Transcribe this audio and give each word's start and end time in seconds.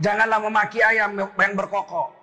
Janganlah 0.00 0.40
memaki 0.40 0.80
ayam 0.80 1.12
yang 1.16 1.54
berkokok. 1.54 2.16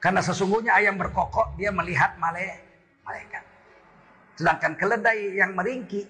Karena 0.00 0.24
sesungguhnya 0.24 0.72
ayam 0.72 0.96
berkokok 0.96 1.60
dia 1.60 1.68
melihat 1.68 2.16
malaikat. 2.16 3.44
Sedangkan 4.38 4.78
keledai 4.78 5.34
yang 5.34 5.52
meringki, 5.52 6.06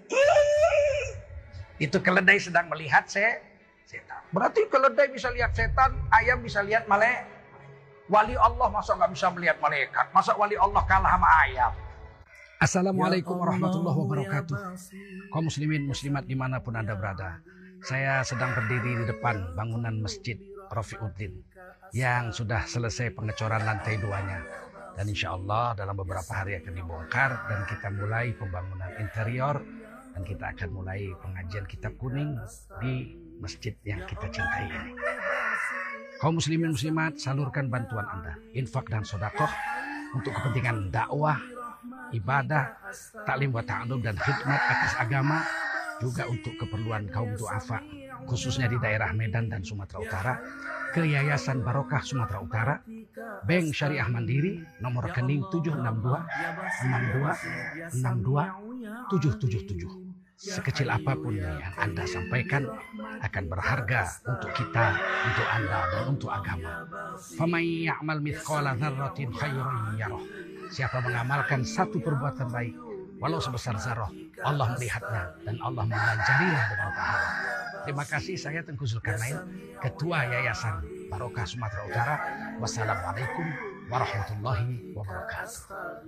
itu 1.81 1.99
keledai 1.99 2.37
sedang 2.37 2.69
melihat 2.69 3.09
se 3.09 3.25
setan. 3.89 4.21
Berarti 4.31 4.69
keledai 4.69 5.09
bisa 5.09 5.33
lihat 5.33 5.57
setan, 5.57 5.97
ayam 6.13 6.45
bisa 6.45 6.61
lihat 6.61 6.85
male. 6.87 7.25
Wali 8.13 8.37
Allah 8.37 8.69
masa 8.69 8.95
nggak 8.95 9.11
bisa 9.17 9.33
melihat 9.33 9.57
malaikat? 9.59 10.13
Masa 10.13 10.37
wali 10.37 10.55
Allah 10.61 10.83
kalah 10.85 11.17
sama 11.17 11.29
ayam? 11.49 11.73
Assalamualaikum 12.61 13.37
warahmatullahi 13.37 13.97
wabarakatuh. 13.97 14.57
Kaum 15.33 15.49
muslimin 15.49 15.89
muslimat 15.89 16.29
di 16.29 16.37
mana 16.37 16.61
pun 16.61 16.77
anda 16.77 16.93
berada. 16.93 17.41
Saya 17.81 18.21
sedang 18.27 18.53
berdiri 18.53 19.03
di 19.03 19.05
depan 19.09 19.57
bangunan 19.57 20.05
masjid 20.05 20.37
Rafiuddin 20.69 21.35
yang 21.97 22.31
sudah 22.31 22.65
selesai 22.69 23.17
pengecoran 23.17 23.65
lantai 23.65 23.97
duanya. 23.97 24.45
Dan 24.99 25.07
insya 25.15 25.39
Allah 25.39 25.79
dalam 25.79 25.95
beberapa 25.95 26.33
hari 26.35 26.59
akan 26.59 26.75
dibongkar 26.75 27.47
dan 27.47 27.61
kita 27.71 27.89
mulai 27.95 28.35
pembangunan 28.35 28.91
interior 28.99 29.63
dan 30.11 30.23
kita 30.27 30.51
akan 30.51 30.69
mulai 30.75 31.07
pengajian 31.23 31.67
kitab 31.71 31.95
kuning 32.03 32.35
di 32.83 33.15
masjid 33.39 33.79
yang 33.87 34.03
kita 34.11 34.27
cintai 34.27 34.67
ini. 34.67 34.93
Kaum 36.19 36.43
muslimin 36.43 36.75
muslimat 36.75 37.15
salurkan 37.15 37.71
bantuan 37.71 38.03
Anda, 38.11 38.35
infak 38.59 38.91
dan 38.91 39.07
sodakoh 39.07 39.47
untuk 40.19 40.35
kepentingan 40.35 40.91
dakwah, 40.91 41.39
ibadah, 42.11 42.75
taklim 43.23 43.55
wa 43.55 43.63
ta'alum 43.63 44.03
dan 44.03 44.19
khidmat 44.19 44.59
atas 44.59 44.99
agama 44.99 45.47
juga 46.03 46.27
untuk 46.27 46.59
keperluan 46.59 47.07
kaum 47.15 47.39
duafa 47.39 47.79
khususnya 48.27 48.67
di 48.67 48.81
daerah 48.81 49.13
Medan 49.15 49.53
dan 49.53 49.63
Sumatera 49.63 49.99
Utara 50.01 50.35
ke 50.91 51.05
Yayasan 51.05 51.61
Barokah 51.61 52.01
Sumatera 52.01 52.41
Utara, 52.41 52.75
Bank 53.45 53.77
Syariah 53.77 54.09
Mandiri, 54.09 54.65
nomor 54.81 55.13
rekening 55.13 55.45
762 55.53 56.17
62 57.93 58.03
62 58.03 59.13
777. 59.13 60.09
Sekecil 60.39 60.87
apa 60.87 61.19
pun 61.19 61.35
yang 61.35 61.59
Anda 61.75 62.07
sampaikan 62.07 62.63
akan 63.27 63.45
berharga 63.51 64.07
untuk 64.23 64.55
kita, 64.55 64.95
untuk 65.27 65.47
Anda 65.51 65.79
dan 65.91 66.05
untuk 66.15 66.31
agama. 66.31 66.87
Siapa 70.71 70.99
mengamalkan 71.03 71.67
satu 71.67 71.99
perbuatan 71.99 72.55
baik 72.55 72.75
walau 73.19 73.43
sebesar 73.43 73.83
zarah, 73.83 74.11
Allah 74.47 74.79
melihatnya 74.79 75.23
dan 75.43 75.59
Allah 75.59 75.83
mengajarinya 75.83 76.63
dengan 76.71 76.91
pahala. 76.95 77.58
Terima 77.89 78.05
kasih 78.05 78.37
saya 78.37 78.61
Tengku 78.61 78.85
Zulkarnain, 78.85 79.49
Ketua 79.81 80.29
Yayasan 80.29 80.85
Barokah 81.09 81.49
Sumatera 81.49 81.89
Utara. 81.89 82.15
Wassalamualaikum 82.61 83.49
warahmatullahi 83.89 84.93
wabarakatuh. 84.93 86.05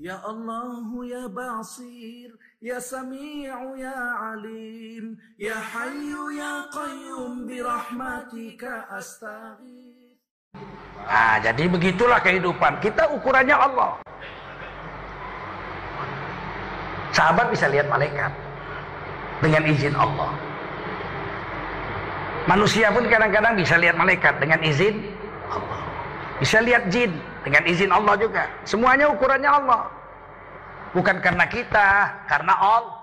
Ya 0.00 0.16
Allah 0.24 0.88
ya 1.04 1.28
Basir 1.28 2.32
Ya 2.64 2.80
Sami'u 2.80 3.76
ya 3.76 3.92
Alim 4.32 5.20
Ya 5.36 5.60
Hayyu 5.60 6.32
ya 6.32 6.64
Qayyum 6.72 7.44
Birahmatika 7.44 8.88
astaghith 8.88 10.16
Nah, 11.04 11.36
jadi 11.44 11.68
begitulah 11.68 12.24
kehidupan. 12.24 12.80
Kita 12.80 13.12
ukurannya 13.12 13.52
Allah. 13.52 14.00
Sahabat 17.12 17.52
bisa 17.52 17.68
lihat 17.68 17.84
malaikat 17.92 18.32
dengan 19.44 19.60
izin 19.68 19.92
Allah. 19.92 20.45
Manusia 22.46 22.94
pun 22.94 23.10
kadang-kadang 23.10 23.58
bisa 23.58 23.74
lihat 23.74 23.98
malaikat 23.98 24.38
dengan 24.38 24.62
izin 24.62 25.02
Allah. 25.50 25.80
Bisa 26.38 26.62
lihat 26.62 26.86
jin 26.94 27.10
dengan 27.42 27.62
izin 27.66 27.90
Allah 27.90 28.14
juga. 28.14 28.46
Semuanya 28.62 29.10
ukurannya 29.10 29.50
Allah. 29.50 29.90
Bukan 30.94 31.18
karena 31.18 31.44
kita, 31.50 31.88
karena 32.30 32.54
Allah. 32.54 32.98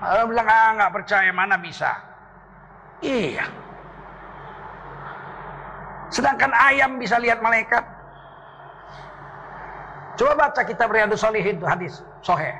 Allah 0.00 0.26
bilang, 0.28 0.48
ah 0.48 0.68
nggak 0.76 0.92
percaya 0.92 1.30
mana 1.36 1.56
bisa. 1.60 1.92
Iya. 3.04 3.44
Sedangkan 6.08 6.52
ayam 6.56 6.96
bisa 6.96 7.20
lihat 7.20 7.44
malaikat. 7.44 7.84
Coba 10.16 10.48
baca 10.48 10.64
kitab 10.64 10.88
Riyadus 10.88 11.20
Solihin 11.20 11.60
hadis 11.60 12.00
sohe. 12.24 12.56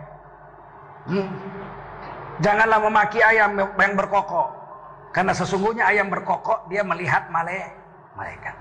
Hmm. 1.09 1.28
Janganlah 2.44 2.84
memaki 2.84 3.25
ayam 3.25 3.56
yang 3.56 3.97
berkokok. 3.97 4.56
Karena 5.16 5.32
sesungguhnya 5.32 5.88
ayam 5.88 6.12
berkokok 6.12 6.69
dia 6.69 6.84
melihat 6.84 7.32
male 7.32 7.72
malaikat. 8.12 8.53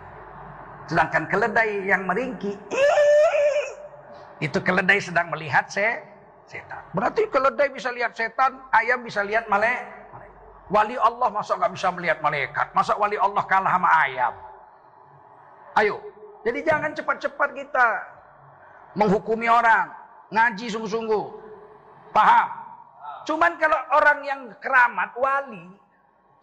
Sedangkan 0.87 1.27
keledai 1.27 1.83
yang 1.83 2.07
meringki, 2.07 2.55
itu 4.39 4.59
keledai 4.63 5.03
sedang 5.03 5.35
melihat 5.35 5.67
se 5.67 5.99
setan. 6.47 6.79
Berarti 6.95 7.27
keledai 7.27 7.75
bisa 7.75 7.91
lihat 7.91 8.15
setan, 8.15 8.55
ayam 8.71 9.03
bisa 9.03 9.19
lihat 9.27 9.51
male. 9.51 9.83
Wali 10.71 10.95
Allah 10.95 11.27
masa 11.27 11.59
nggak 11.59 11.75
bisa 11.75 11.91
melihat 11.91 12.23
malaikat? 12.23 12.71
Masa 12.71 12.95
wali 12.95 13.19
Allah 13.19 13.43
kalah 13.43 13.75
sama 13.75 13.89
ayam? 14.07 14.33
Ayo, 15.75 15.99
jadi 16.47 16.63
jangan 16.63 16.95
cepat-cepat 16.95 17.49
kita 17.51 17.87
menghukumi 18.95 19.51
orang, 19.51 19.91
ngaji 20.31 20.71
sungguh-sungguh, 20.71 21.25
paham? 22.15 22.47
Cuman 23.27 23.59
kalau 23.59 23.77
orang 23.91 24.19
yang 24.23 24.41
keramat, 24.63 25.11
wali, 25.19 25.84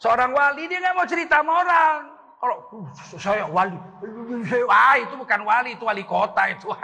seorang 0.02 0.34
wali 0.34 0.66
dia 0.66 0.82
nggak 0.82 0.98
mau 0.98 1.06
cerita 1.06 1.38
sama 1.38 1.62
orang. 1.62 2.10
Kalau 2.42 2.58
uh, 2.74 2.90
saya 3.22 3.46
wali, 3.46 3.78
ah 4.66 4.98
itu 4.98 5.14
bukan 5.14 5.46
wali, 5.46 5.78
itu 5.78 5.86
wali 5.86 6.02
kota 6.02 6.50
itu. 6.50 6.74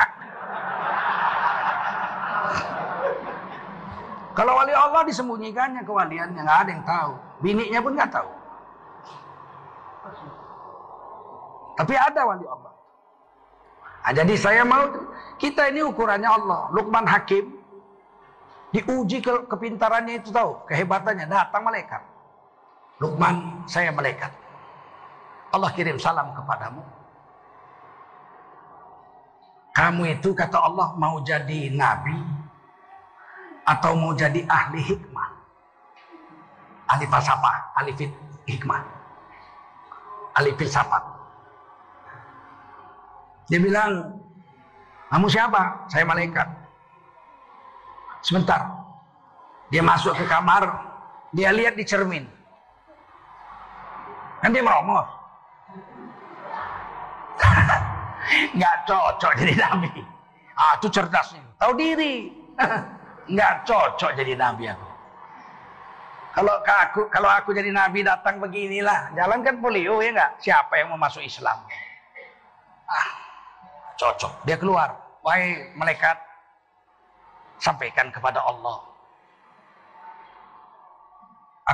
Kalau 4.39 4.55
wali 4.55 4.71
Allah 4.71 5.03
disembunyikannya 5.03 5.83
kewaliannya, 5.83 6.47
nggak 6.47 6.61
ada 6.63 6.71
yang 6.71 6.87
tahu. 6.87 7.19
Bininya 7.43 7.83
pun 7.83 7.99
nggak 7.99 8.15
tahu. 8.15 8.31
Tapi 11.75 11.95
ada 11.99 12.23
wali 12.23 12.47
Allah. 12.47 12.71
Nah, 14.07 14.15
jadi 14.15 14.35
saya 14.39 14.63
mau 14.63 14.95
kita 15.43 15.75
ini 15.75 15.83
ukurannya 15.83 16.31
Allah. 16.31 16.71
Lukman 16.71 17.03
Hakim 17.03 17.51
diuji 18.71 19.19
ke 19.19 19.43
kepintarannya 19.51 20.23
itu 20.23 20.31
tahu, 20.31 20.63
kehebatannya 20.71 21.27
datang 21.27 21.67
malaikat. 21.67 22.18
Lukman, 22.99 23.63
saya 23.71 23.95
malaikat. 23.95 24.31
Allah 25.55 25.71
kirim 25.73 25.97
salam 26.03 26.35
kepadamu. 26.35 26.83
Kamu 29.73 30.03
itu 30.11 30.35
kata 30.35 30.59
Allah 30.59 30.99
mau 30.99 31.23
jadi 31.23 31.71
nabi 31.71 32.19
atau 33.63 33.95
mau 33.95 34.11
jadi 34.11 34.43
ahli 34.51 34.83
hikmah. 34.83 35.29
Ahli 36.91 37.07
falsafah, 37.07 37.57
ahli 37.79 37.95
hikmah. 38.51 38.83
Ahli 40.35 40.51
filsafat. 40.59 41.03
Dia 43.47 43.63
bilang, 43.63 44.19
kamu 45.09 45.27
siapa? 45.31 45.87
Saya 45.87 46.03
malaikat. 46.03 46.49
Sebentar. 48.27 48.67
Dia 49.71 49.85
masuk 49.85 50.19
ke 50.19 50.25
kamar, 50.27 50.65
dia 51.31 51.55
lihat 51.55 51.79
di 51.79 51.85
cermin. 51.87 52.38
Kan 54.43 54.55
dia. 54.55 54.63
Nggak 58.57 58.77
cocok 58.87 59.33
jadi 59.41 59.55
nabi. 59.57 59.91
Ah, 60.59 60.75
itu 60.79 60.89
cerdasnya. 60.91 61.43
Tahu 61.59 61.73
diri. 61.79 62.33
Nggak 63.33 63.55
cocok 63.67 64.11
jadi 64.15 64.35
nabi 64.35 64.69
aku. 64.71 64.89
Kalau 66.39 66.55
aku 66.63 67.01
kalau 67.11 67.31
aku 67.35 67.51
jadi 67.51 67.75
nabi 67.75 68.07
datang 68.07 68.39
beginilah, 68.39 69.11
jalan 69.19 69.43
kan 69.43 69.59
polio 69.59 69.99
ya 69.99 70.15
nggak? 70.15 70.33
Siapa 70.39 70.71
yang 70.79 70.95
mau 70.95 71.01
masuk 71.01 71.25
Islam? 71.25 71.59
Ah, 72.87 73.09
cocok. 73.99 74.47
Dia 74.47 74.55
keluar. 74.55 74.95
Wahai 75.27 75.75
malaikat, 75.75 76.15
sampaikan 77.59 78.15
kepada 78.15 78.39
Allah. 78.39 78.79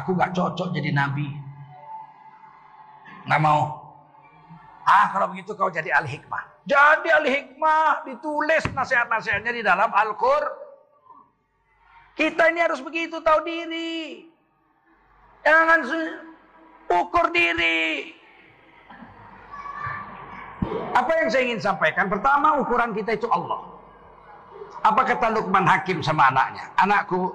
Aku 0.01 0.17
nggak 0.17 0.33
cocok 0.33 0.73
jadi 0.73 0.97
nabi. 0.97 1.29
Nggak 3.25 3.41
mau. 3.41 3.61
Ah, 4.85 5.09
kalau 5.17 5.33
begitu 5.33 5.57
kau 5.57 5.73
jadi 5.73 5.97
ahli 5.97 6.21
hikmah. 6.21 6.45
Jadi 6.69 7.09
ahli 7.09 7.31
hikmah, 7.33 8.05
ditulis 8.05 8.65
nasihat-nasihatnya 8.69 9.53
di 9.53 9.63
dalam 9.65 9.89
Al-Qur. 9.89 10.45
Kita 12.15 12.53
ini 12.53 12.61
harus 12.61 12.85
begitu 12.85 13.19
tahu 13.25 13.43
diri. 13.49 14.29
Jangan 15.41 15.81
ukur 16.89 17.33
diri. 17.33 18.13
Apa 20.95 21.11
yang 21.21 21.29
saya 21.33 21.43
ingin 21.49 21.61
sampaikan? 21.61 22.07
Pertama, 22.07 22.61
ukuran 22.61 22.93
kita 22.93 23.17
itu 23.17 23.27
Allah. 23.33 23.67
Apa 24.85 25.01
kata 25.05 25.33
Luqman 25.33 25.65
Hakim 25.65 26.05
sama 26.05 26.29
anaknya? 26.29 26.65
Anakku, 26.77 27.33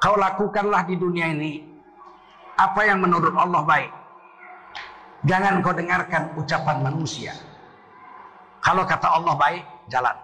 kau 0.00 0.16
lakukanlah 0.16 0.88
di 0.88 0.96
dunia 0.96 1.36
ini 1.36 1.75
apa 2.56 2.80
yang 2.88 3.04
menurut 3.04 3.36
Allah 3.36 3.62
baik. 3.62 3.92
Jangan 5.28 5.60
kau 5.60 5.76
dengarkan 5.76 6.32
ucapan 6.40 6.76
manusia. 6.80 7.36
Kalau 8.64 8.82
kata 8.88 9.08
Allah 9.12 9.34
baik, 9.36 9.64
jalan. 9.92 10.16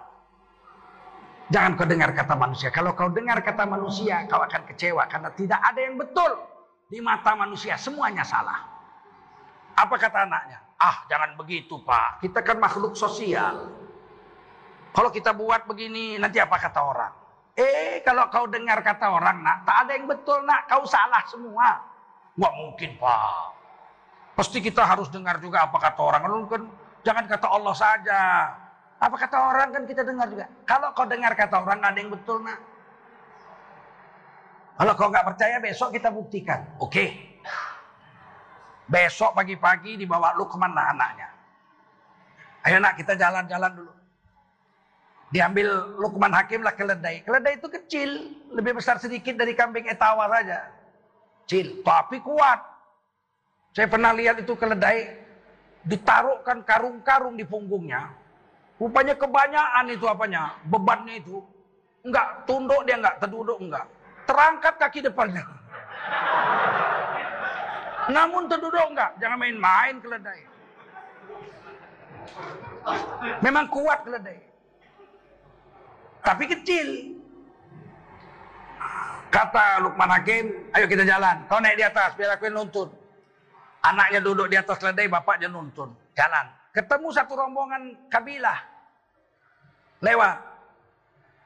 Jangan 1.53 1.77
kau 1.77 1.85
dengar 1.85 2.09
kata 2.17 2.33
manusia. 2.33 2.73
Kalau 2.73 2.97
kau 2.97 3.13
dengar 3.13 3.37
kata 3.45 3.69
manusia, 3.69 4.25
kau 4.25 4.41
akan 4.41 4.65
kecewa 4.65 5.05
karena 5.05 5.29
tidak 5.37 5.61
ada 5.61 5.79
yang 5.79 5.95
betul 6.01 6.31
di 6.89 6.97
mata 6.97 7.37
manusia. 7.37 7.77
Semuanya 7.77 8.25
salah. 8.25 8.57
Apa 9.77 9.95
kata 9.97 10.25
anaknya? 10.25 10.59
Ah, 10.81 11.05
jangan 11.07 11.37
begitu, 11.37 11.77
Pak. 11.85 12.25
Kita 12.25 12.41
kan 12.41 12.57
makhluk 12.57 12.97
sosial. 12.97 13.69
Kalau 14.93 15.09
kita 15.09 15.33
buat 15.33 15.65
begini, 15.65 16.17
nanti 16.21 16.37
apa 16.37 16.57
kata 16.57 16.79
orang? 16.81 17.13
Eh, 17.53 18.01
kalau 18.01 18.29
kau 18.33 18.49
dengar 18.49 18.81
kata 18.81 19.09
orang, 19.13 19.41
nak, 19.45 19.65
tak 19.65 19.77
ada 19.85 19.91
yang 19.93 20.05
betul, 20.09 20.41
nak. 20.45 20.65
Kau 20.69 20.85
salah 20.85 21.21
semua. 21.29 21.92
Wah, 22.39 22.53
mungkin, 22.57 22.97
Pak. 22.97 23.53
Pasti 24.33 24.57
kita 24.57 24.81
harus 24.81 25.09
dengar 25.13 25.37
juga 25.37 25.69
apa 25.69 25.77
kata 25.77 26.01
orang. 26.01 26.21
Kan 26.49 26.63
jangan 27.05 27.25
kata 27.29 27.47
Allah 27.49 27.75
saja. 27.77 28.21
Apa 28.97 29.15
kata 29.19 29.37
orang 29.37 29.69
kan 29.69 29.83
kita 29.85 30.01
dengar 30.01 30.25
juga. 30.31 30.49
Kalau 30.65 30.89
kau 30.97 31.05
dengar 31.05 31.35
kata 31.37 31.61
orang, 31.61 31.83
ada 31.83 31.97
yang 31.99 32.09
betul, 32.09 32.41
nak. 32.41 32.57
Kalau 34.73 34.93
kau 34.97 35.11
nggak 35.13 35.27
percaya, 35.27 35.61
besok 35.61 35.93
kita 35.93 36.09
buktikan. 36.09 36.65
Oke. 36.81 36.89
Okay. 36.89 37.07
Besok 38.89 39.37
pagi-pagi 39.37 39.95
dibawa 39.95 40.33
lu 40.33 40.49
ke 40.49 40.57
mana 40.57 40.91
anaknya? 40.91 41.29
Ayo 42.63 42.79
nak 42.79 42.95
kita 42.95 43.13
jalan-jalan 43.15 43.71
dulu. 43.75 43.93
Diambil 45.33 45.97
Lukman 45.97 46.29
Hakim 46.29 46.61
lah 46.61 46.77
keledai. 46.77 47.25
Keledai 47.25 47.57
itu 47.57 47.67
kecil, 47.67 48.09
lebih 48.53 48.77
besar 48.77 49.01
sedikit 49.01 49.33
dari 49.33 49.57
kambing 49.57 49.89
etawa 49.89 50.29
saja. 50.29 50.69
Kecil, 51.43 51.83
tapi 51.83 52.23
kuat. 52.23 52.59
Saya 53.75 53.89
pernah 53.89 54.15
lihat 54.15 54.39
itu 54.39 54.55
keledai 54.55 55.19
ditaruhkan 55.83 56.63
karung-karung 56.63 57.35
di 57.35 57.43
punggungnya. 57.43 58.15
Rupanya 58.79 59.15
kebanyakan 59.15 59.85
itu 59.91 60.05
apanya, 60.07 60.55
bebannya 60.67 61.19
itu. 61.19 61.43
Enggak, 62.03 62.47
tunduk 62.47 62.83
dia 62.83 62.99
enggak, 62.99 63.19
terduduk 63.19 63.59
enggak. 63.59 63.85
Terangkat 64.27 64.73
kaki 64.79 64.99
depannya. 65.03 65.43
Namun 68.15 68.51
terduduk 68.51 68.91
enggak, 68.91 69.15
jangan 69.19 69.39
main-main 69.39 69.95
keledai. 70.03 70.41
Memang 73.39 73.71
kuat 73.71 74.03
keledai. 74.03 74.39
Tapi 76.23 76.43
kecil. 76.47 77.12
Kata 79.33 79.81
Lukman 79.81 80.13
Hakim, 80.13 80.69
ayo 80.77 80.85
kita 80.85 81.01
jalan. 81.01 81.41
Kau 81.49 81.57
naik 81.57 81.73
di 81.73 81.85
atas, 81.85 82.13
biar 82.13 82.37
aku 82.37 82.45
yang 82.45 82.61
nuntun. 82.61 82.85
Anaknya 83.81 84.21
duduk 84.21 84.45
di 84.45 84.55
atas 84.55 84.77
keledai, 84.77 85.09
bapaknya 85.09 85.49
nuntun. 85.49 85.89
Jalan. 86.13 86.45
Ketemu 86.69 87.07
satu 87.09 87.33
rombongan 87.33 88.09
kabilah. 88.13 88.61
Lewat. 90.05 90.37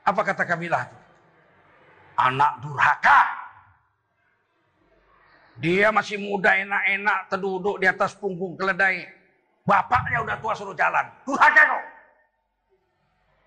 Apa 0.04 0.22
kata 0.24 0.44
kabilah 0.44 0.84
itu? 0.84 0.98
Anak 2.20 2.52
durhaka. 2.60 3.22
Dia 5.58 5.90
masih 5.90 6.20
muda 6.20 6.54
enak-enak 6.54 7.32
terduduk 7.32 7.80
di 7.80 7.88
atas 7.88 8.14
punggung 8.20 8.60
keledai. 8.60 9.08
Bapaknya 9.64 10.28
udah 10.28 10.36
tua 10.44 10.54
suruh 10.56 10.76
jalan. 10.76 11.08
Durhaka 11.24 11.64
kau. 11.72 11.84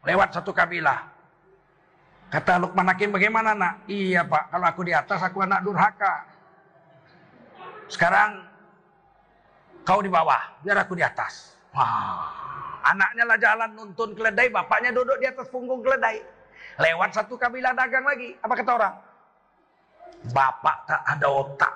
Lewat 0.08 0.32
satu 0.32 0.52
kabilah. 0.56 1.19
Kata 2.30 2.62
Lukman 2.62 2.86
Hakim 2.86 3.10
bagaimana 3.10 3.58
nak? 3.58 3.82
Iya 3.90 4.22
pak, 4.22 4.54
kalau 4.54 4.66
aku 4.70 4.86
di 4.86 4.94
atas 4.94 5.18
aku 5.18 5.42
anak 5.42 5.66
durhaka. 5.66 6.22
Sekarang 7.90 8.46
kau 9.82 9.98
di 9.98 10.06
bawah, 10.06 10.38
biar 10.62 10.78
aku 10.78 10.94
di 10.94 11.02
atas. 11.02 11.58
Wah, 11.74 12.30
anaknya 12.86 13.26
lah 13.26 13.34
jalan 13.34 13.70
nuntun 13.74 14.14
keledai, 14.14 14.46
bapaknya 14.46 14.94
duduk 14.94 15.18
di 15.18 15.26
atas 15.26 15.50
punggung 15.50 15.82
keledai. 15.82 16.22
Lewat 16.78 17.18
satu 17.18 17.34
kabilah 17.34 17.74
dagang 17.74 18.06
lagi. 18.06 18.38
Apa 18.38 18.54
kata 18.54 18.70
orang? 18.78 18.94
Bapak 20.30 20.76
tak 20.86 21.02
ada 21.02 21.26
otak. 21.26 21.74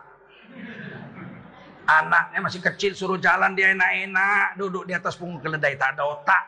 Anaknya 1.84 2.38
masih 2.40 2.62
kecil 2.62 2.94
suruh 2.94 3.18
jalan 3.18 3.58
dia 3.58 3.74
enak-enak. 3.74 4.54
Duduk 4.54 4.86
di 4.86 4.94
atas 4.94 5.18
punggung 5.18 5.42
keledai 5.42 5.74
tak 5.74 5.98
ada 5.98 6.14
otak. 6.14 6.42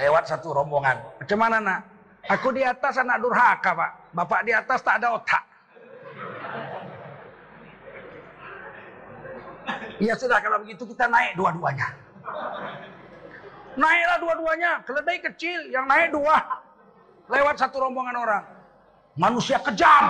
Lewat 0.00 0.32
satu 0.32 0.56
rombongan. 0.56 0.96
Macam 1.20 1.38
mana 1.38 1.56
nak? 1.60 1.97
Aku 2.26 2.50
di 2.50 2.66
atas 2.66 2.98
anak 2.98 3.22
durhaka 3.22 3.70
pak. 3.78 3.92
Bapak 4.10 4.40
di 4.42 4.50
atas 4.50 4.82
tak 4.82 4.98
ada 4.98 5.14
otak. 5.14 5.44
Ya 10.02 10.14
sudah 10.18 10.38
kalau 10.42 10.62
begitu 10.62 10.82
kita 10.90 11.06
naik 11.06 11.38
dua-duanya. 11.38 11.86
Naiklah 13.78 14.18
dua-duanya. 14.18 14.70
Keledai 14.82 15.18
kecil 15.22 15.70
yang 15.70 15.86
naik 15.86 16.10
dua. 16.10 16.36
Lewat 17.30 17.60
satu 17.60 17.78
rombongan 17.78 18.16
orang. 18.18 18.44
Manusia 19.18 19.62
kejam. 19.62 20.04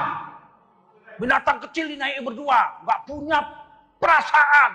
Binatang 1.19 1.59
kecil 1.69 1.91
dinaiki 1.91 2.25
berdua. 2.25 2.85
Gak 2.87 3.01
punya 3.05 3.39
perasaan. 3.99 4.71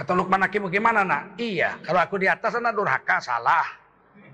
Kata 0.00 0.16
Lukman 0.16 0.40
Hakim 0.40 0.64
bagaimana 0.64 1.04
nak? 1.04 1.36
Iya, 1.36 1.76
kalau 1.84 2.00
aku 2.00 2.16
di 2.16 2.24
atas 2.24 2.56
anak 2.56 2.72
durhaka 2.72 3.20
salah. 3.20 3.79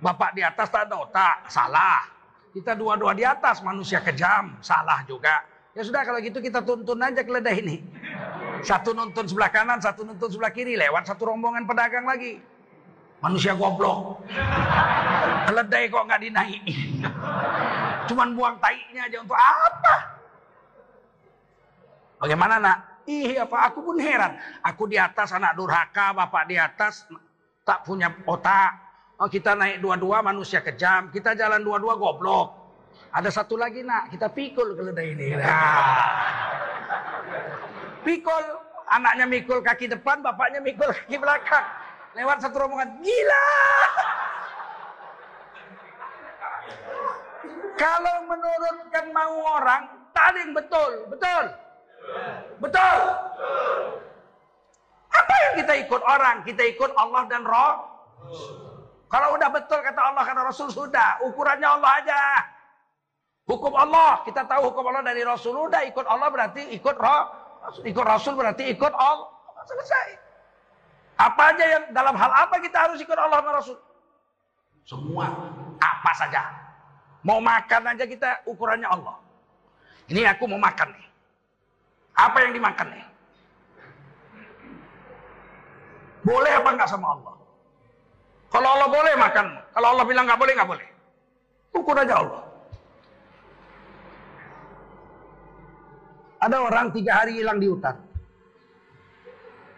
Bapak 0.06 0.38
di 0.38 0.42
atas 0.46 0.70
tak 0.70 0.86
ada 0.86 1.02
otak, 1.02 1.50
salah. 1.50 2.06
Kita 2.54 2.78
dua-dua 2.78 3.10
di 3.10 3.26
atas 3.26 3.58
manusia 3.66 3.98
kejam, 3.98 4.54
salah 4.62 5.02
juga. 5.02 5.42
Ya 5.74 5.82
sudah 5.82 6.06
kalau 6.06 6.22
gitu 6.22 6.38
kita 6.38 6.62
tuntun 6.62 7.02
aja 7.02 7.26
keledai 7.26 7.58
ini. 7.58 7.82
Satu 8.62 8.94
nuntun 8.94 9.26
sebelah 9.26 9.50
kanan, 9.50 9.82
satu 9.82 10.06
nuntun 10.06 10.30
sebelah 10.30 10.54
kiri. 10.54 10.78
Lewat 10.78 11.10
satu 11.10 11.26
rombongan 11.26 11.66
pedagang 11.66 12.06
lagi. 12.06 12.38
Manusia 13.18 13.58
goblok. 13.58 14.22
Keledai 15.50 15.90
kok 15.90 16.06
nggak 16.06 16.22
dinaiki. 16.22 17.02
Cuman 18.06 18.38
buang 18.38 18.62
tainya 18.62 19.10
aja 19.10 19.18
untuk 19.26 19.34
apa? 19.34 19.96
Bagaimana 22.22 22.54
nak? 22.62 22.78
Ih 23.10 23.42
apa 23.42 23.74
aku 23.74 23.82
pun 23.82 23.98
heran. 23.98 24.38
Aku 24.62 24.86
di 24.86 25.02
atas 25.02 25.34
anak 25.34 25.58
durhaka, 25.58 26.14
bapak 26.14 26.46
di 26.46 26.54
atas 26.54 27.10
tak 27.66 27.82
punya 27.82 28.14
otak. 28.22 28.85
Oh, 29.16 29.28
kita 29.32 29.56
naik 29.56 29.80
dua-dua 29.80 30.20
manusia 30.20 30.60
kejam, 30.60 31.08
kita 31.08 31.32
jalan 31.32 31.64
dua-dua 31.64 31.96
goblok. 31.96 32.52
Ada 33.16 33.32
satu 33.32 33.56
lagi 33.56 33.80
nak, 33.80 34.12
kita 34.12 34.28
pikul 34.28 34.76
keledai 34.76 35.16
ini. 35.16 35.40
Nah. 35.40 36.12
Pikul, 38.04 38.44
anaknya 38.92 39.24
mikul 39.24 39.64
kaki 39.64 39.88
depan, 39.88 40.20
bapaknya 40.20 40.60
mikul 40.60 40.92
kaki 40.92 41.16
belakang. 41.16 41.64
Lewat 42.12 42.44
satu 42.44 42.60
rombongan, 42.60 43.00
gila. 43.00 43.48
Kalau 47.80 48.16
menurutkan 48.28 49.04
mau 49.16 49.36
orang, 49.60 49.82
yang 50.12 50.52
betul, 50.52 51.08
betul. 51.08 51.44
Betul. 52.60 52.98
Apa 55.08 55.34
yang 55.40 55.54
kita 55.64 55.72
ikut 55.88 56.02
orang? 56.04 56.44
Kita 56.44 56.62
ikut 56.68 56.92
Allah 57.00 57.24
dan 57.32 57.48
Roh. 57.48 57.74
Kalau 59.06 59.38
udah 59.38 59.48
betul 59.54 59.78
kata 59.82 60.00
Allah 60.02 60.22
kata 60.26 60.40
Rasul 60.50 60.68
sudah, 60.74 61.22
ukurannya 61.22 61.68
Allah 61.68 61.90
aja. 62.02 62.20
Hukum 63.46 63.70
Allah, 63.78 64.26
kita 64.26 64.42
tahu 64.42 64.74
hukum 64.74 64.90
Allah 64.90 65.06
dari 65.06 65.22
Rasul 65.22 65.54
udah 65.54 65.86
ikut 65.86 66.02
Allah 66.10 66.26
berarti 66.34 66.74
ikut 66.74 66.96
Roh, 66.98 67.22
ikut 67.86 68.04
Rasul 68.04 68.34
berarti 68.34 68.66
ikut 68.74 68.90
Allah. 68.90 69.30
Selesai. 69.66 70.08
Apa 71.18 71.50
aja 71.50 71.64
yang 71.66 71.84
dalam 71.90 72.14
hal 72.14 72.30
apa 72.30 72.62
kita 72.62 72.86
harus 72.86 73.02
ikut 73.02 73.18
Allah 73.18 73.42
dan 73.42 73.54
Rasul? 73.58 73.78
Semua, 74.86 75.26
apa 75.82 76.10
saja. 76.14 76.46
Mau 77.26 77.42
makan 77.42 77.82
aja 77.90 78.06
kita 78.06 78.46
ukurannya 78.46 78.86
Allah. 78.86 79.18
Ini 80.06 80.22
aku 80.30 80.46
mau 80.46 80.62
makan 80.62 80.94
nih. 80.94 81.06
Apa 82.14 82.46
yang 82.46 82.54
dimakan 82.54 82.86
nih? 82.94 83.04
Boleh 86.22 86.52
apa 86.54 86.68
enggak 86.70 86.90
sama 86.90 87.18
Allah? 87.18 87.34
Kalau 88.56 88.72
Allah 88.72 88.88
boleh 88.88 89.14
makan, 89.20 89.46
kalau 89.76 89.88
Allah 89.92 90.04
bilang 90.08 90.24
nggak 90.24 90.40
boleh 90.40 90.52
nggak 90.56 90.70
boleh. 90.72 90.88
Ukur 91.76 91.92
aja 91.92 92.24
Allah. 92.24 92.42
Ada 96.40 96.56
orang 96.64 96.88
tiga 96.88 97.20
hari 97.20 97.36
hilang 97.36 97.60
di 97.60 97.68
hutan. 97.68 98.00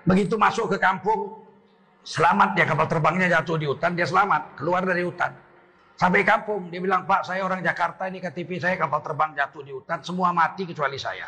Begitu 0.06 0.38
masuk 0.38 0.70
ke 0.70 0.78
kampung, 0.78 1.42
selamat 2.06 2.54
dia 2.54 2.70
kapal 2.70 2.86
terbangnya 2.86 3.26
jatuh 3.26 3.58
di 3.58 3.66
hutan, 3.66 3.98
dia 3.98 4.06
selamat 4.06 4.54
keluar 4.54 4.86
dari 4.86 5.02
hutan. 5.02 5.34
Sampai 5.98 6.22
kampung, 6.22 6.70
dia 6.70 6.78
bilang 6.78 7.02
Pak 7.02 7.26
saya 7.26 7.42
orang 7.42 7.58
Jakarta 7.66 8.06
ini 8.06 8.22
KTP 8.22 8.62
saya 8.62 8.78
kapal 8.78 9.02
terbang 9.02 9.34
jatuh 9.34 9.66
di 9.66 9.74
hutan, 9.74 10.06
semua 10.06 10.30
mati 10.30 10.62
kecuali 10.62 11.02
saya. 11.02 11.26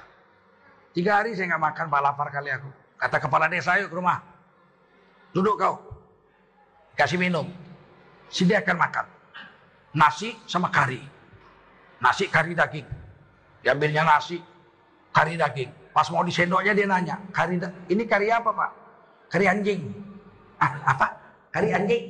Tiga 0.94 1.18
hari 1.18 1.34
saya 1.34 1.50
nggak 1.50 1.62
makan, 1.66 1.84
pak 1.90 1.98
lapar 1.98 2.30
kali 2.30 2.54
aku. 2.54 2.70
Kata 2.94 3.18
kepala 3.18 3.50
desa 3.50 3.74
ayo 3.74 3.90
ke 3.90 3.94
rumah. 3.98 4.22
Duduk 5.34 5.58
kau. 5.58 5.89
Kasih 7.00 7.16
minum. 7.16 7.48
Sediakan 8.28 8.76
makan. 8.76 9.08
Nasi 9.96 10.36
sama 10.44 10.68
kari. 10.68 11.00
Nasi 11.96 12.28
kari 12.28 12.52
daging. 12.52 12.84
Diambilnya 13.64 14.04
nasi. 14.04 14.36
Kari 15.08 15.40
daging. 15.40 15.72
Pas 15.96 16.06
mau 16.12 16.20
disendoknya 16.22 16.76
dia 16.76 16.86
nanya, 16.86 17.16
kari 17.34 17.58
ini 17.90 18.06
kari 18.06 18.30
apa 18.30 18.52
pak? 18.54 18.70
Kari 19.32 19.48
anjing. 19.48 19.80
Ah, 20.62 20.70
apa? 20.86 21.08
Kari 21.50 21.74
anjing. 21.74 22.04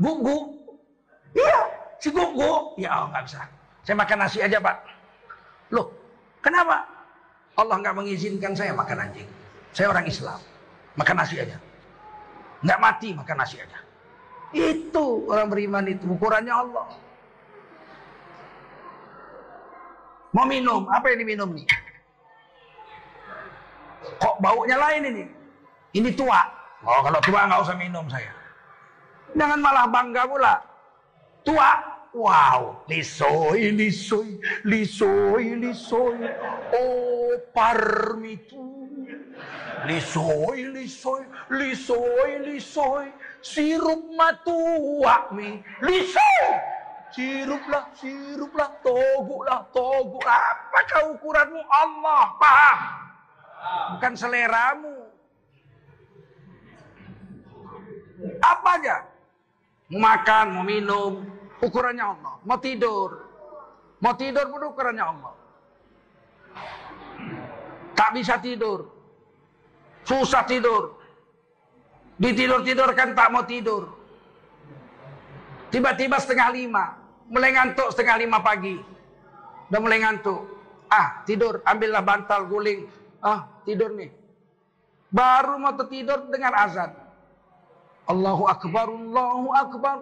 Gugu. 0.00 0.56
Iya, 1.36 1.58
si 2.00 2.08
gugu. 2.08 2.78
Ya 2.80 3.02
oh, 3.02 3.12
nggak 3.12 3.28
bisa. 3.28 3.44
Saya 3.84 3.96
makan 3.98 4.18
nasi 4.24 4.38
aja 4.40 4.56
pak. 4.62 4.76
Loh, 5.68 5.90
kenapa? 6.40 6.86
Allah 7.60 7.76
nggak 7.82 7.92
mengizinkan 7.98 8.56
saya 8.56 8.72
makan 8.72 9.10
anjing. 9.10 9.28
Saya 9.76 9.92
orang 9.92 10.08
Islam. 10.08 10.40
Makan 10.96 11.16
nasi 11.18 11.36
aja. 11.44 11.60
Nggak 12.62 12.80
mati 12.80 13.08
makan 13.14 13.36
nasi 13.38 13.58
aja. 13.58 13.78
Itu 14.54 15.26
orang 15.26 15.50
beriman 15.50 15.84
itu 15.90 16.04
ukurannya 16.06 16.54
Allah. 16.54 16.86
Mau 20.32 20.48
minum, 20.48 20.88
apa 20.88 21.12
yang 21.12 21.20
diminum 21.20 21.50
nih? 21.52 21.66
Kok 24.16 24.40
baunya 24.40 24.76
lain 24.80 25.02
ini? 25.12 25.24
Ini 25.92 26.10
tua. 26.16 26.40
Oh 26.82 27.00
kalau 27.04 27.20
tua 27.20 27.44
nggak 27.46 27.62
usah 27.68 27.76
minum 27.76 28.08
saya. 28.08 28.32
Jangan 29.36 29.60
malah 29.60 29.86
bangga 29.88 30.22
pula. 30.28 30.54
Tua, 31.42 31.70
wow, 32.14 32.86
lisoi, 32.86 33.72
lisoi, 33.74 34.40
lisoi, 34.64 35.46
lisoi. 35.58 36.20
Oh 36.76 37.34
parmitu. 37.52 38.91
Lisoi, 39.82 40.70
lisoi, 40.70 41.22
lisoi, 41.50 42.32
lisoi. 42.46 43.06
Sirup 43.42 44.14
matua 44.14 45.30
mi. 45.34 45.58
Lisoi. 45.82 46.46
Siruplah, 47.12 47.92
siruplah, 47.92 48.72
toguklah, 48.80 49.68
toguk. 49.68 50.24
Apakah 50.24 51.12
ukuranmu 51.12 51.60
Allah? 51.68 52.24
Paham? 52.40 52.78
Bukan 53.96 54.12
seleramu. 54.16 54.96
Apa 58.40 58.70
aja? 58.80 58.96
Mau 59.92 60.00
makan, 60.00 60.46
mau 60.56 60.64
minum, 60.64 61.20
ukurannya 61.60 62.00
Allah. 62.00 62.34
Mau 62.48 62.56
tidur, 62.56 63.28
mau 64.00 64.16
tidur 64.16 64.48
pun 64.48 64.62
ukurannya 64.72 65.04
Allah. 65.04 65.32
Tak 67.92 68.16
bisa 68.16 68.40
tidur, 68.40 68.88
susah 70.06 70.46
tidur. 70.46 70.98
Ditidur-tidurkan 72.18 73.18
tak 73.18 73.28
mau 73.34 73.42
tidur. 73.42 73.90
Tiba-tiba 75.72 76.20
setengah 76.20 76.52
lima, 76.52 76.94
mulai 77.32 77.50
ngantuk 77.56 77.88
setengah 77.90 78.20
lima 78.20 78.38
pagi. 78.44 78.76
Udah 79.72 79.80
mulai 79.80 80.04
ngantuk. 80.04 80.44
Ah, 80.92 81.24
tidur, 81.24 81.64
ambillah 81.64 82.04
bantal 82.04 82.44
guling. 82.44 82.84
Ah, 83.24 83.48
tidur 83.64 83.96
nih. 83.96 84.12
Baru 85.08 85.56
mau 85.56 85.72
tertidur 85.72 86.28
dengar 86.28 86.52
azan. 86.52 86.92
Allahu 88.04 88.44
Akbar, 88.44 88.86
Allahu 88.92 89.48
Akbar. 89.56 89.98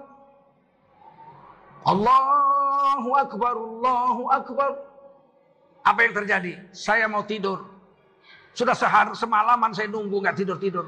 Allahu 1.87 3.11
Akbar, 3.15 3.55
Allahu 3.55 4.23
Akbar. 4.29 4.71
Apa 5.87 5.99
yang 6.05 6.15
terjadi? 6.19 6.53
Saya 6.75 7.07
mau 7.07 7.23
tidur. 7.25 7.80
Sudah 8.55 8.75
sehar 8.75 9.15
semalaman 9.15 9.71
saya 9.71 9.87
nunggu 9.87 10.21
nggak 10.21 10.37
tidur-tidur. 10.37 10.87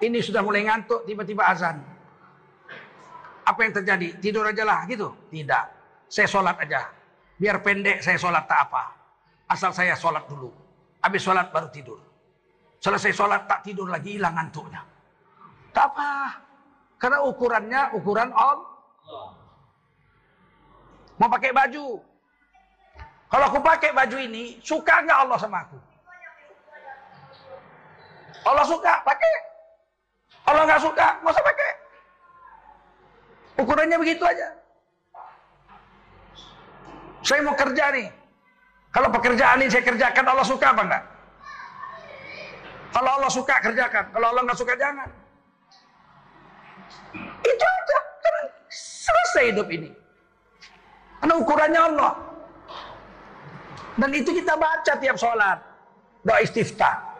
Ini 0.00 0.18
sudah 0.20 0.42
mulai 0.42 0.66
ngantuk, 0.66 1.06
tiba-tiba 1.06 1.46
azan. 1.46 1.80
Apa 3.44 3.60
yang 3.64 3.72
terjadi? 3.76 4.08
Tidur 4.18 4.48
aja 4.48 4.64
lah 4.64 4.88
gitu? 4.88 5.12
Tidak. 5.28 5.64
Saya 6.08 6.26
sholat 6.28 6.56
aja. 6.64 6.88
Biar 7.36 7.60
pendek 7.60 8.00
saya 8.00 8.16
sholat 8.16 8.48
tak 8.48 8.70
apa. 8.70 8.84
Asal 9.50 9.70
saya 9.76 9.92
sholat 9.94 10.24
dulu. 10.24 10.48
Habis 11.04 11.20
sholat 11.20 11.52
baru 11.52 11.68
tidur. 11.68 12.00
Selesai 12.80 13.12
sholat 13.12 13.44
tak 13.48 13.64
tidur 13.64 13.88
lagi 13.88 14.16
hilang 14.16 14.36
ngantuknya. 14.36 14.80
Tak 15.72 15.92
apa. 15.92 16.40
Karena 16.96 17.20
ukurannya 17.24 17.82
ukuran 17.96 18.32
Allah. 18.32 19.32
Mau 21.20 21.28
pakai 21.28 21.52
baju. 21.52 22.00
Kalau 23.28 23.44
aku 23.50 23.58
pakai 23.60 23.90
baju 23.92 24.16
ini, 24.20 24.60
suka 24.62 25.02
nggak 25.04 25.18
Allah 25.26 25.38
sama 25.40 25.64
aku? 25.66 25.78
Allah 28.44 28.64
suka, 28.68 28.92
pakai. 29.04 29.34
Allah 30.44 30.62
nggak 30.68 30.82
suka, 30.84 31.06
nggak 31.24 31.32
usah 31.32 31.44
pakai. 31.44 31.70
Ukurannya 33.64 33.96
begitu 33.96 34.24
aja. 34.26 34.48
Saya 37.24 37.40
mau 37.40 37.56
kerja 37.56 37.88
nih. 37.96 38.08
Kalau 38.92 39.08
pekerjaan 39.10 39.64
ini 39.64 39.72
saya 39.72 39.82
kerjakan, 39.82 40.24
Allah 40.28 40.46
suka 40.46 40.66
apa 40.70 40.82
enggak? 40.84 41.04
Kalau 42.94 43.10
Allah 43.10 43.30
suka, 43.32 43.54
kerjakan. 43.58 44.04
Kalau 44.12 44.26
Allah 44.30 44.42
nggak 44.44 44.58
suka, 44.60 44.72
jangan. 44.76 45.08
Itu 47.42 47.64
aja. 47.64 47.98
Selesai 48.70 49.44
hidup 49.50 49.68
ini. 49.72 49.90
Karena 51.18 51.34
ukurannya 51.40 51.80
Allah. 51.80 52.12
Dan 53.96 54.10
itu 54.12 54.30
kita 54.34 54.54
baca 54.58 54.92
tiap 54.98 55.16
sholat. 55.16 55.58
Doa 56.26 56.38
istiftah. 56.42 57.13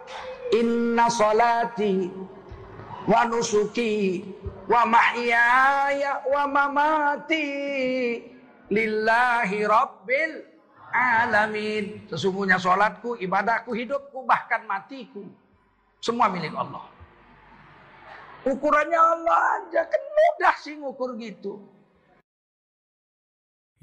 Inna 0.55 1.11
salati 1.11 2.07
wa 3.11 3.21
nusuki 3.27 4.23
wa 4.71 4.87
mahyaya 4.87 6.23
wa 6.31 6.43
mamati 6.47 7.47
lillahi 8.71 9.59
rabbil 9.67 10.35
alamin. 10.95 12.07
Sesungguhnya 12.07 12.63
sholatku, 12.63 13.19
ibadahku, 13.19 13.75
hidupku, 13.75 14.23
bahkan 14.23 14.63
matiku. 14.65 15.27
Semua 15.99 16.31
milik 16.31 16.55
Allah. 16.55 16.87
Ukurannya 18.45 19.01
Allah 19.01 19.39
aja. 19.59 19.83
Kan 19.89 20.03
mudah 20.05 20.55
sih 20.61 20.77
ngukur 20.79 21.17
gitu. 21.19 21.65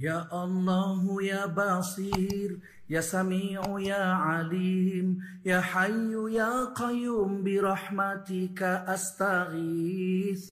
Ya 0.02 0.26
Allah 0.34 0.98
ya 1.22 1.46
Basir 1.46 2.58
Ya 2.92 3.00
Sami'u 3.00 3.80
ya 3.80 4.20
Alim 4.20 5.16
Ya 5.48 5.62
Hayyu 5.64 6.28
ya 6.28 6.76
Qayyum 6.76 7.40
Birahmatika 7.40 8.84
astaghith 8.84 10.44